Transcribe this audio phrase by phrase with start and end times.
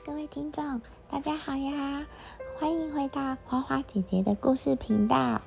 [0.00, 2.06] 各位听众，大家好呀！
[2.58, 5.40] 欢迎回到花花姐姐的故事频道。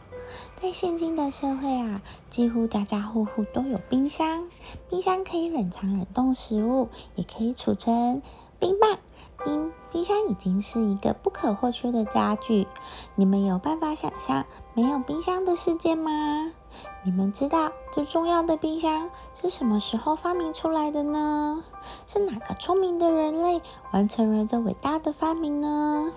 [0.55, 4.47] 在现今的社会啊，几乎家家户户都有冰箱。
[4.89, 8.21] 冰箱可以冷藏冷冻食物，也可以储存
[8.59, 8.97] 冰棒。
[9.43, 12.68] 冰冰箱已经是一个不可或缺的家具。
[13.15, 16.51] 你们有办法想象没有冰箱的世界吗？
[17.04, 21.64] 你们知道最重要的冰箱是什么时候发明出来的呢？
[22.07, 23.61] 是哪个聪明的人类
[23.92, 26.11] 完成了这伟大的发明呢？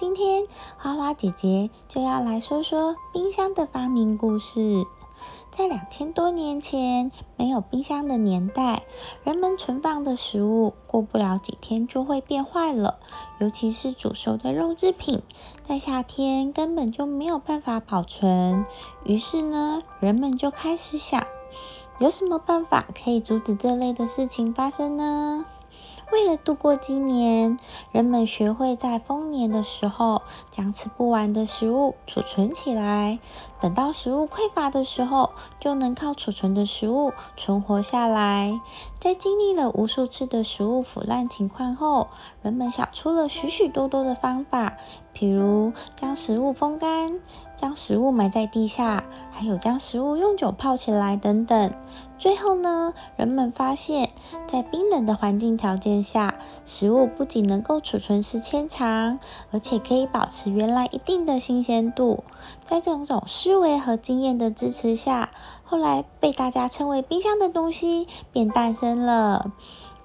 [0.00, 0.46] 今天
[0.78, 4.86] 花花姐姐就要来说说冰箱的发明故事。
[5.50, 8.84] 在两千多年前，没有冰箱的年代，
[9.24, 12.98] 人们存放的食物过不了几天就会变坏了，
[13.40, 15.20] 尤其是煮熟的肉制品，
[15.66, 18.64] 在夏天根本就没有办法保存。
[19.04, 21.26] 于是呢，人们就开始想，
[21.98, 25.44] 有什么办法可以阻止这类的事情发生呢？
[26.12, 27.58] 为了度过今年，
[27.92, 33.20] 人们学会在丰年的时候将吃不完的食物储存起来，
[33.60, 35.30] 等到食物匮乏的时候，
[35.60, 38.60] 就能靠储存的食物存活下来。
[38.98, 42.08] 在经历了无数次的食物腐烂情况后，
[42.42, 44.78] 人们想出了许许多多的方法，
[45.14, 47.20] 譬如将食物风干。
[47.56, 51.74] 将食物埋在地下，还有将食物用酒泡起来等等。
[52.16, 54.08] 最后呢，人们发现，
[54.46, 59.18] 在冰冷的环境条件下，食物不仅能够储存时间长，
[59.50, 62.24] 而且可以保持原来一定的新鲜度。
[62.64, 65.28] 在这种思维和经验的支持下，
[65.62, 69.52] 后来被大家称为冰箱的东西便诞生了。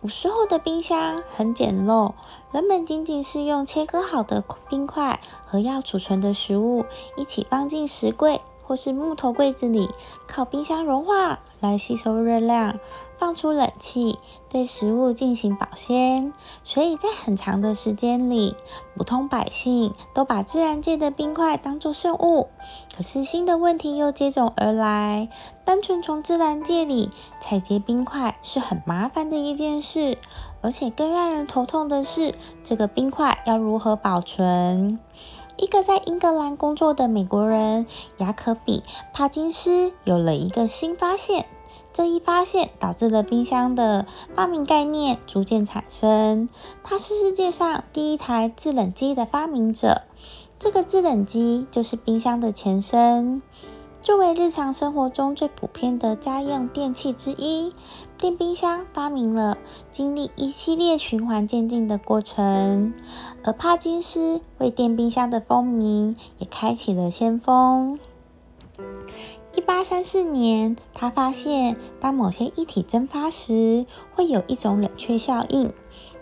[0.06, 2.14] 古时候的冰箱很简陋，
[2.52, 6.86] 原本仅仅是用切割好的冰块和要储存的食物
[7.18, 9.90] 一起放进石柜或是木头柜子里，
[10.28, 11.40] 靠冰箱融化。
[11.62, 12.80] 来吸收热量，
[13.18, 16.32] 放出冷气，对食物进行保鲜。
[16.64, 18.56] 所以在很长的时间里，
[18.96, 22.50] 普通百姓都把自然界的冰块当作圣物。
[22.96, 25.30] 可是新的问题又接踵而来：
[25.64, 27.10] 单纯从自然界里
[27.40, 30.20] 采集冰块是很麻烦的一件事，
[30.62, 35.00] 而且更让人头痛的是，这个冰块要如何保存？
[35.58, 37.86] 一个在英格兰工作的美国人
[38.18, 38.84] 雅可比
[39.14, 41.46] 帕金斯有了一个新发现。
[41.94, 44.06] 这一发现导致了冰箱的
[44.36, 46.50] 发明概念逐渐产生。
[46.84, 50.02] 他是世界上第一台制冷机的发明者。
[50.60, 53.42] 这个制冷机就是冰箱的前身。
[54.06, 57.74] 作为日常生活中最普遍的家用电器之一，
[58.20, 59.58] 电冰箱发明了，
[59.90, 62.94] 经历一系列循环渐进的过程。
[63.44, 68.00] 而帕金斯为电冰箱的风靡也开启了先锋。
[69.56, 75.74] 一八三四年，他发现当某些液体蒸发时，会有一种冷却效应。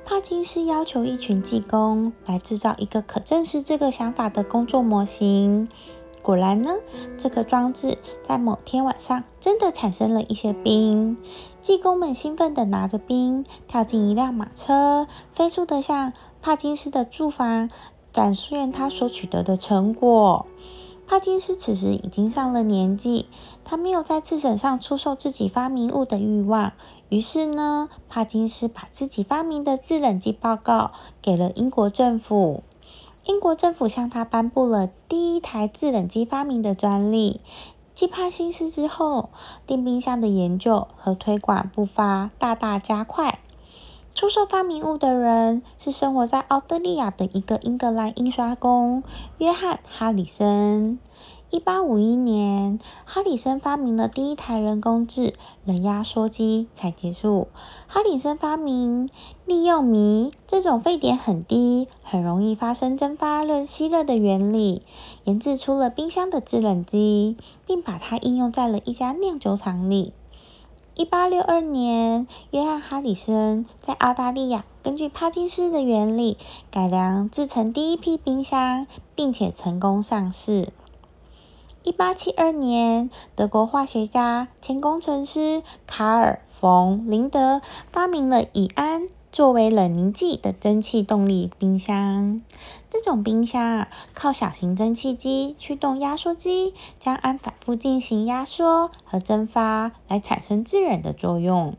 [0.05, 5.67] 帕金斯要求一群技工来制造一个可证实这个想法的工作模型。
[6.23, 6.71] 果然呢，
[7.17, 11.17] 这个装置在某天晚上真的产生了一些冰。
[11.61, 17.69] 技工们兴奋地拿着冰，跳进一辆马车，飞速地向帕金斯的住房
[18.13, 20.45] 展现他所取得的成果。
[21.05, 23.27] 帕金斯此时已经上了年纪，
[23.65, 26.71] 他没有在自审上出售自己发明物的欲望。
[27.09, 30.91] 于是呢，帕金斯把自己发明的制冷机报告
[31.21, 32.63] 给了英国政府。
[33.25, 37.39] 英国政府向他颁布了第一台制冷机发明的专利。
[37.95, 39.29] 继帕金斯之后，
[39.65, 43.39] 电冰箱的研究和推广步伐大大加快。
[44.13, 49.03] 出售发明物的人是生活在澳大利亚的一个英格兰印刷工
[49.37, 50.99] 约翰·哈里森。
[51.53, 57.47] 一八五一年，哈里森发明了第一台人工制冷压缩机才结束。
[57.85, 59.07] 哈里森发明
[59.45, 64.81] 利用醚这种沸点很低、很容易发生蒸发热吸热的原理，
[65.25, 67.37] 研制出了冰箱的制冷机，
[67.67, 70.11] 并把它应用在了一家酿酒厂里。
[70.95, 76.35] 一八六二年，约翰·哈里森在澳大利亚根据帕金斯的原理
[76.71, 80.69] 改良制成第一批冰箱，并且成功上市。
[81.83, 89.07] 一八七二年，德国化学家前工程师卡尔·冯·林德发明了乙胺。
[89.33, 92.39] 作为冷凝剂的蒸汽动力冰箱，
[92.87, 101.75] 这种冰箱啊，靠小型蒸汽机驱动压缩机，将氨反复进行压缩和蒸发，来产生制冷的作用。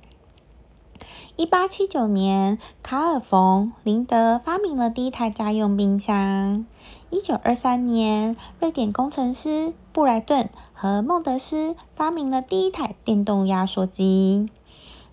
[1.36, 6.64] 一八七九年，卡尔·冯·林德发明了第一台家用冰箱。
[7.10, 14.48] 一九二三年，瑞典工程师布莱顿和孟德斯发明了第一台电动压缩机。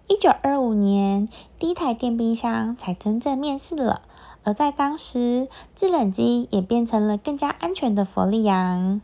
[0.08, 4.02] 一九二五年，第一台电冰箱才真正面世了，
[4.44, 9.02] 而在当时，制冷机也变成了更加安全的氟利昂。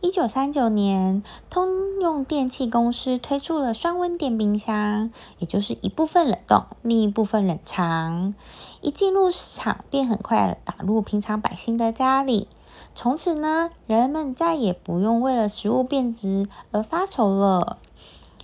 [0.00, 5.10] 一九三九年，通用电气公司推出了双温电冰箱，
[5.40, 8.32] 也就是一部分冷冻，另一部分冷藏。
[8.80, 12.46] 一进入市场，便很快打入平常百姓的家里。
[12.94, 17.78] 从此呢，人们再也不用为了食物变质而发愁了。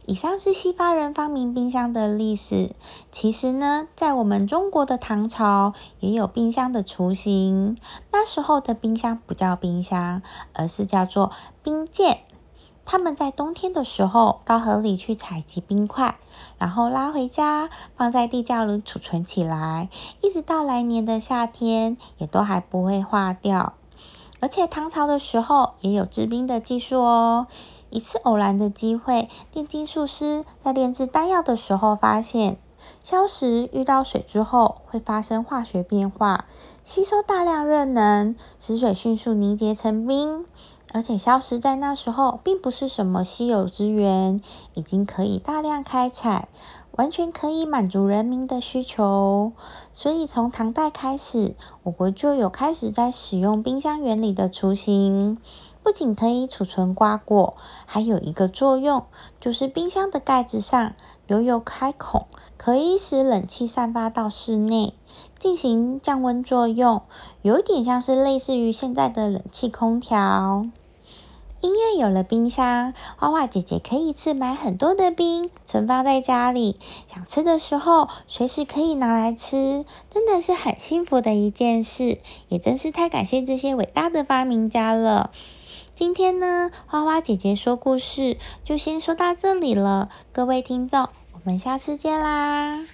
[0.07, 2.75] 以上是西方人发明冰箱的历史。
[3.11, 7.79] 其实呢，在我们中国的唐朝也有冰箱的雏形。
[8.13, 10.21] 那时候的冰箱不叫冰箱，
[10.53, 11.31] 而是叫做
[11.63, 12.19] 冰鉴。
[12.85, 16.19] 他们在冬天的时候到河里去采集冰块，
[16.59, 19.89] 然后拉回家，放在地窖里储存起来，
[20.21, 23.73] 一直到来年的夏天，也都还不会化掉。
[24.41, 27.47] 而且唐朝的时候也有制冰的技术哦。
[27.95, 32.59] 一次偶然的机会，炼金术师在炼制丹药的时候，发现
[33.05, 36.47] 硝石遇到水之后会发生化学变化，
[36.83, 40.45] 吸收大量热能，使水迅速凝结成冰。
[40.93, 44.41] 而且硝石在那时候并不是什么稀有资源，
[44.75, 46.49] 已经可以大量开采，
[46.93, 49.53] 完全可以满足人民的需求。
[49.93, 55.39] 所以从唐代开始，我国就有开始在使用冰箱原理的雏形。
[55.85, 57.55] 不仅可以储存瓜果，
[57.85, 59.05] 还有一个作用，
[59.39, 60.95] 就是冰箱的盖子上
[61.27, 62.27] 留有开孔，
[62.57, 64.95] 可以使冷气散发到室内，
[65.39, 67.03] 进行降温作用，
[67.43, 70.67] 有一点像是类似于现在的冷气空调。
[71.61, 76.79] 因为有了冰箱，花花姐姐可以一次买很多的冰，存放在家里，
[77.13, 85.31] 想吃的时候随时可以拿来吃，真的是很幸福的一件事，也真是太感谢这些伟大的发明家了。
[85.95, 92.85] 今天呢，花花姐姐说故事就先说到这里了，各位听众，我们下次见啦。